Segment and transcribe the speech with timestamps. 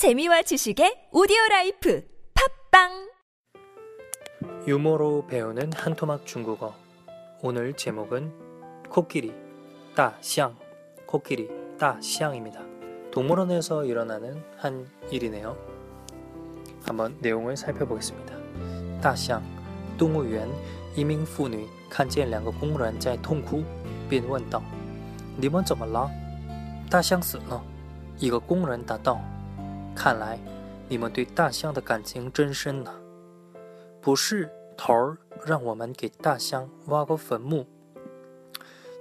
[0.00, 2.02] 재미와 지식의 오디오 라이프
[2.72, 3.10] 팝빵
[4.66, 6.74] 유머로 배우는 한토막 중국어.
[7.42, 8.32] 오늘 제목은
[8.88, 9.34] 코끼리,
[9.94, 10.56] 따香,
[11.04, 12.62] 코끼리, 따香입니다.
[13.10, 15.54] 동물원에서 일어나는 한 일이네요.
[16.82, 18.34] 한번 내용을 살펴보겠습니다.
[19.02, 19.42] 大象
[19.98, 20.48] 动物园
[20.96, 23.62] 一名妇女看见两个工人在痛哭，
[24.08, 24.62] 便问道：“
[25.36, 26.08] 你们怎么了？”
[26.90, 27.62] 大象死了。
[28.18, 29.20] 一个工人答道：“
[29.95, 30.39] 看来
[30.87, 32.93] 你们对大象的感情真深呢。
[34.01, 37.65] 不是头儿让我们给大象挖个坟墓。”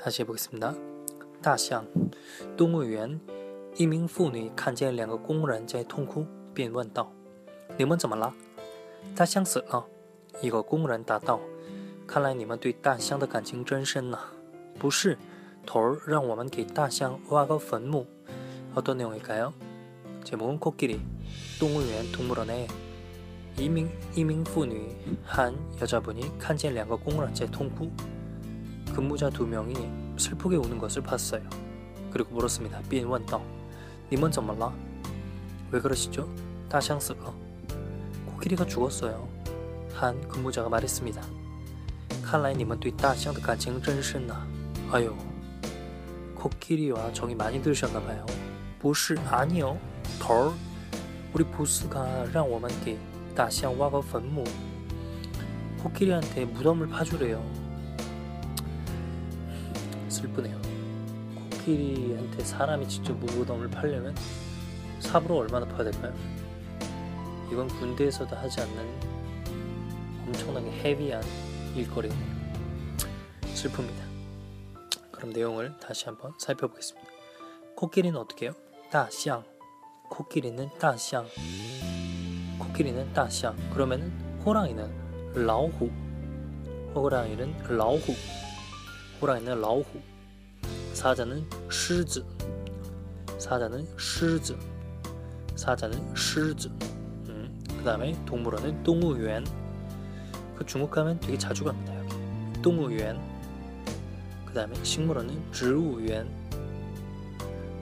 [0.00, 0.74] 다시해보겠습니다
[1.42, 1.84] 大象
[2.56, 3.20] 动物园
[3.74, 8.32] 一名妇女看见两个工人在痛哭，便问道：“你们怎么了？”
[9.14, 9.84] 大象死了。
[10.40, 14.18] 一个工人答道：“看来你们对大象的感情真深呢。
[14.78, 15.16] 不是
[15.64, 18.06] 头儿让我们给大象挖个坟墓。
[18.74, 19.52] 어떤 내용일까요?
[20.23, 21.01] 제목은 코끼리
[21.59, 22.67] 똥을 위한 동물원에
[23.57, 27.91] 이민 이민妇女 한 여자분이 칸젤량과 꿈을 한채 통구
[28.93, 29.75] 근무자 두 명이
[30.17, 31.41] 슬프게 우는 것을 봤어요.
[32.11, 32.81] 그리고 물었습니다.
[32.89, 33.41] 빈원떡
[34.11, 34.73] 님은 정말라?
[35.71, 36.29] 왜 그러시죠?
[36.69, 37.33] 다샹스가
[38.27, 39.27] 코끼리가 죽었어요.
[39.93, 41.21] 한 근무자가 말했습니다.
[42.23, 44.47] 칸라이 님은 뒤다샹의 감정 쩐신나
[44.91, 45.15] 아유
[46.35, 48.25] 코끼리와 정이 많이 들으셨나봐요.
[48.79, 49.90] 보시 아니요.
[50.18, 50.52] 덜
[51.32, 52.96] 우리 보스가 让我们给
[53.34, 54.44] 大象 挖个 坟墓.
[55.82, 57.42] 코끼리한테 무덤을 파주래요.
[60.08, 60.60] 슬프네요.
[61.50, 64.14] 코끼리한테 사람이 직접 무덤을 팔려면
[65.00, 66.14] 삽으로 얼마나 파야 될까요?
[67.52, 69.00] 이건 군대에서도 하지 않는
[70.26, 71.22] 엄청나게 헤비한
[71.74, 72.36] 일거리네요.
[73.54, 74.06] 슬픕니다.
[75.12, 77.08] 그럼 내용을 다시 한번 살펴보겠습니다.
[77.76, 78.54] 코끼리는 어떻게 해요?
[78.90, 79.44] 大象
[80.10, 81.26] 코끼리는 大象
[82.58, 84.10] 코끼리는 大象 그러면은
[84.44, 84.90] 호랑이는
[85.34, 85.90] 老虎
[86.94, 88.14] 호랑이는 老虎
[89.20, 90.00] 호랑이는 老虎
[90.94, 92.24] 사자는 狮子
[93.38, 94.56] 사자는 狮子
[95.54, 96.68] 사자는 狮子
[97.28, 99.44] 음, 그 다음에 동물원은 动物园
[100.56, 103.18] 그 중국 가면 되게 자주 갑니다 여기 动物园
[104.46, 106.26] 그 다음에 식물원은 植物园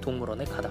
[0.00, 0.70] 동물원에 가다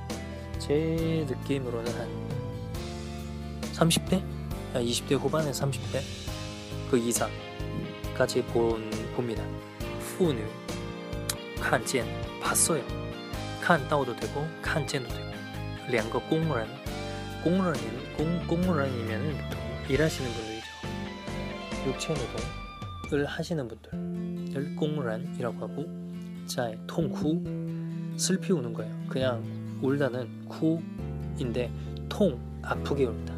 [0.61, 2.07] 제 느낌으로는 한
[3.73, 4.23] 30대?
[4.75, 6.01] 20대 후반에 30대?
[6.91, 9.43] 그 이상까지 본, 봅니다.
[9.99, 10.37] 후뉴,
[11.59, 12.05] 칸젠,
[12.39, 12.83] 봤어요.
[13.59, 15.31] 칸다오도 되고, 칸젠도 되고.
[15.89, 16.67] 两个 공무원,
[17.43, 20.67] 공무원이면, 공, 공무원이면 보통 일하시는 분들이죠.
[21.87, 22.13] 육체
[23.09, 27.41] 노동을 하시는 분들을 공무원이라고 하고, 자, 통후,
[28.15, 28.95] 슬피 우는 거예요.
[29.09, 31.70] 그냥 울다는 쿠인데
[32.08, 33.34] 통 아프게 울다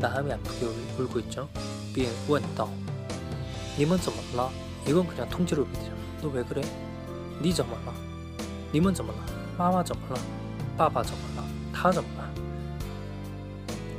[0.00, 0.66] 마음이 아프게
[0.98, 1.48] 울, 고 있죠
[1.94, 2.68] 비엔 원더
[3.78, 4.50] 님은 좀怎么了
[4.86, 6.62] 이건 그냥 통째로 비디죠 너 왜 그래?
[7.42, 7.94] 니 좀怎么了
[8.74, 9.18] 님은 좀怎么了
[9.56, 10.22] 마마 좀怎么了
[10.76, 12.30] 빠바 좀怎么了 타 좀怎么了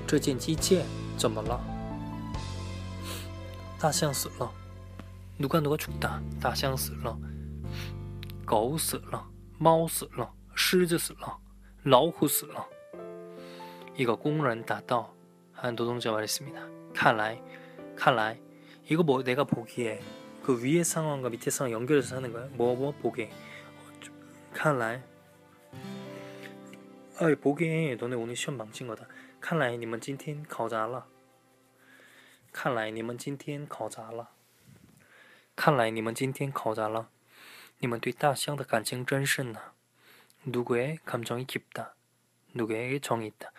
[0.07, 0.83] 这件机械
[1.17, 1.59] 怎么了
[3.79, 4.51] 大象死了
[5.39, 7.17] 누가 누가 죽다 大象死了
[8.45, 9.25] 狗死了
[9.57, 11.37] 猫死了狮子死了
[11.85, 12.67] 老虎死了。
[13.95, 15.13] 一个工人答道：“
[15.53, 16.59] 한 노동자 말했습니다.
[16.93, 17.41] 看来,
[17.95, 18.37] 看来
[18.87, 20.01] 이거 뭐 내가 보기에
[20.43, 22.47] 그 위의 상황과 밑의 상황 연결해서 하는 거야?
[22.53, 23.29] 뭐 뭐 보게.
[24.53, 25.01] 看来
[27.17, 29.07] 아, 보기에 너네 오늘 시험 망친 거다.
[29.39, 31.05] 看来你们今天考砸了.
[32.51, 34.29] 看来你们今天考砸了.
[35.55, 37.09] 看来你们今天考砸了.
[37.79, 39.73] 你们对大象的感情真深呐。
[40.45, 41.95] 누구의 감정이 깊다.
[42.53, 43.51] 누구에게 정이 있다.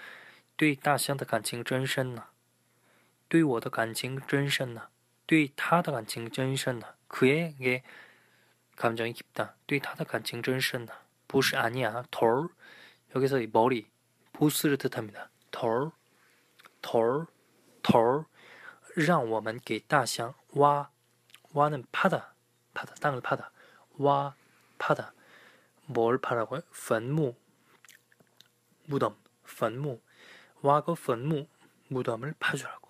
[0.56, 2.28] 对大象的感情真深呐
[3.28, 4.88] 对我的感情真深呐
[5.26, 7.82] 对他的感情真深呐 그에게
[8.76, 9.56] 감정이 깊다.
[9.66, 10.92] 对他的感情真深呐
[11.26, 12.04] 보스 아니야.
[12.10, 12.48] 덜
[13.14, 13.88] 여기서 머리
[14.32, 15.30] 보스를 뜻합니다.
[15.50, 15.92] 덜
[16.82, 17.26] 덜,
[17.82, 18.26] 덜,
[18.94, 20.90] 让我们给大象挖
[21.54, 22.34] 와는 파다,
[22.74, 23.50] 파다, 땅을 파다,
[23.98, 24.34] 와,
[24.78, 25.12] 파다.
[25.86, 26.62] 뭘 파라고요?
[26.70, 27.34] 坟墓
[28.86, 30.00] 무덤 坟墓
[30.60, 31.46] 와거 坟墓
[31.88, 32.88] 무덤을 파주라고.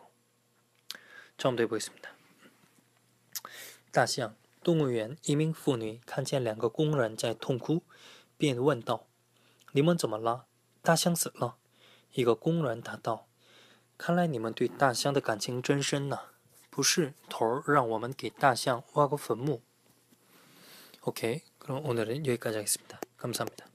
[1.36, 2.10] 처음부터 해보겠습니다.
[3.90, 7.82] 大象动物园一名妇女看见两个工人在痛哭，
[8.38, 9.06] 便问道：“
[9.72, 10.46] 你们怎么了？”
[10.82, 11.56] 大象死了。
[12.12, 13.26] 一个工人答道：“
[13.98, 16.30] 看来你们对大象的感情真深呐、
[16.70, 19.62] 不是头儿让我们给大象挖个坟墓。
[21.02, 22.97] 오케이, 그럼 오늘은 여기까지 하겠습니다.
[23.17, 23.65] 감사합니다.